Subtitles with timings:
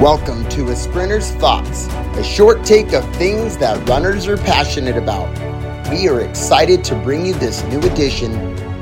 [0.00, 5.28] Welcome to A Sprinter's Thoughts, a short take of things that runners are passionate about.
[5.90, 8.30] We are excited to bring you this new edition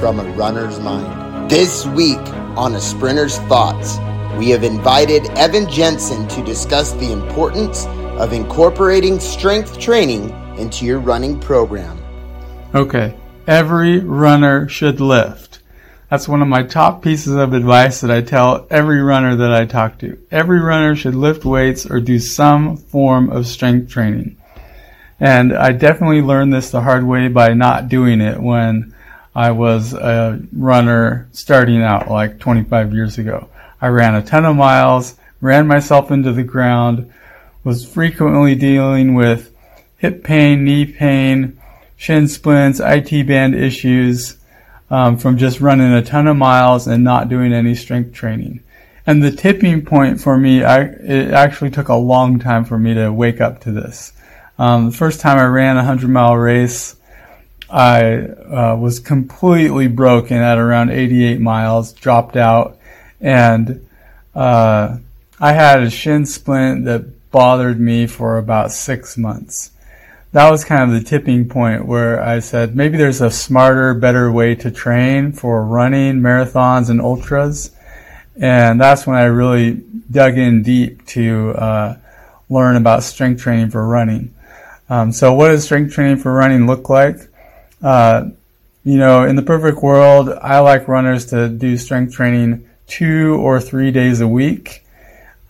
[0.00, 1.48] from a runner's mind.
[1.48, 2.18] This week
[2.56, 3.98] on A Sprinter's Thoughts,
[4.36, 7.86] we have invited Evan Jensen to discuss the importance
[8.18, 11.96] of incorporating strength training into your running program.
[12.74, 15.60] Okay, every runner should lift.
[16.14, 19.64] That's one of my top pieces of advice that I tell every runner that I
[19.64, 20.16] talk to.
[20.30, 24.36] Every runner should lift weights or do some form of strength training.
[25.18, 28.94] And I definitely learned this the hard way by not doing it when
[29.34, 33.48] I was a runner starting out like 25 years ago.
[33.80, 37.12] I ran a ton of miles, ran myself into the ground,
[37.64, 39.52] was frequently dealing with
[39.98, 41.60] hip pain, knee pain,
[41.96, 44.36] shin splints, IT band issues
[44.94, 48.62] um, from just running a ton of miles and not doing any strength training.
[49.04, 52.94] And the tipping point for me, I, it actually took a long time for me
[52.94, 54.12] to wake up to this.
[54.56, 56.94] Um, the first time I ran a 100 mile race,
[57.68, 62.78] I uh, was completely broken at around 88 miles, dropped out,
[63.20, 63.88] and
[64.32, 64.98] uh,
[65.40, 69.72] I had a shin splint that bothered me for about six months.
[70.34, 74.32] That was kind of the tipping point where I said maybe there's a smarter, better
[74.32, 77.70] way to train for running, marathons, and ultras.
[78.34, 81.96] And that's when I really dug in deep to uh,
[82.50, 84.34] learn about strength training for running.
[84.90, 87.16] Um, so, what does strength training for running look like?
[87.80, 88.30] Uh,
[88.82, 93.60] you know, in the perfect world, I like runners to do strength training two or
[93.60, 94.84] three days a week.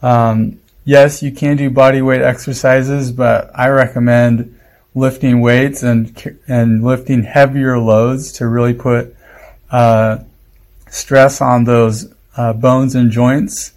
[0.02, 4.60] Um, yes, you can do body weight exercises, but I recommend
[4.94, 9.14] lifting weights and and lifting heavier loads to really put
[9.70, 10.18] uh,
[10.88, 13.72] stress on those uh, bones and joints,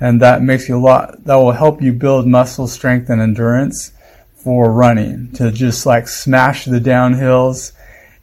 [0.00, 1.24] and that makes you a lot.
[1.24, 3.92] That will help you build muscle strength and endurance
[4.36, 5.32] for running.
[5.32, 7.72] To just like smash the downhills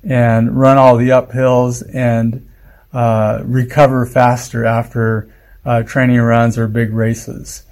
[0.04, 2.48] and run all the uphills and
[2.94, 5.32] uh, recover faster after
[5.64, 7.64] uh, training runs or big races.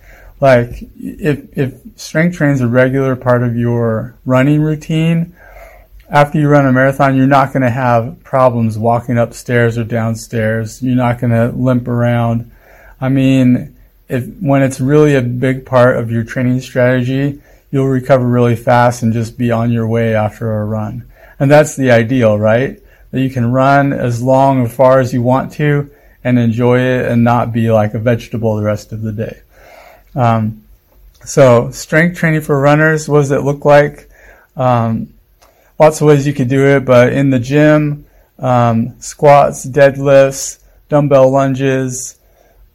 [0.41, 5.35] Like if if strength training is a regular part of your running routine,
[6.09, 10.81] after you run a marathon, you're not going to have problems walking upstairs or downstairs.
[10.81, 12.51] You're not going to limp around.
[12.99, 13.75] I mean,
[14.07, 19.03] if when it's really a big part of your training strategy, you'll recover really fast
[19.03, 21.05] and just be on your way after a run.
[21.39, 22.81] And that's the ideal, right?
[23.11, 25.91] That you can run as long or far as you want to
[26.23, 29.41] and enjoy it and not be like a vegetable the rest of the day.
[30.15, 30.63] Um,
[31.25, 34.09] so strength training for runners, what does it look like?
[34.55, 35.13] Um,
[35.77, 38.05] lots of ways you could do it, but in the gym,
[38.39, 42.17] um, squats, deadlifts, dumbbell lunges,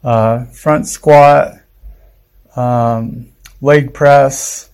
[0.03, 1.53] uh, front squat,
[2.55, 3.27] um,
[3.61, 4.69] leg press,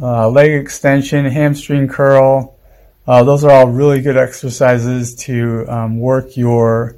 [0.00, 2.56] uh, leg extension, hamstring curl.
[3.06, 6.94] Uh, those are all really good exercises to um, work your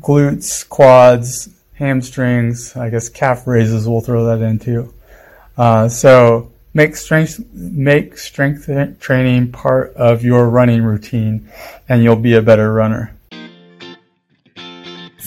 [0.00, 3.88] glutes, quads, hamstrings, I guess calf raises.
[3.88, 4.92] We'll throw that in too.
[5.56, 8.68] Uh, so make strength make strength
[9.00, 11.48] training part of your running routine,
[11.88, 13.14] and you'll be a better runner.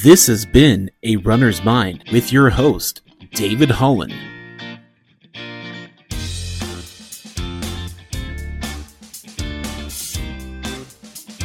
[0.03, 3.01] This has been a runner's mind with your host
[3.33, 4.13] David Holland.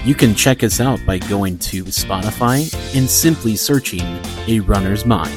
[0.07, 4.03] You can check us out by going to Spotify and simply searching
[4.47, 5.35] A Runner's Mind.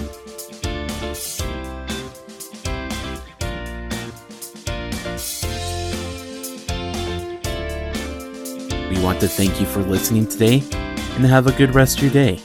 [8.91, 10.61] We want to thank you for listening today
[11.15, 12.39] and have a good rest of your day.